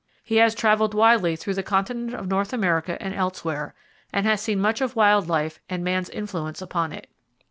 [0.23, 3.75] He has traveled widely throughout the continent of North America and elsewhere,
[4.11, 7.07] and has seen much of wild life and man's influence upon it.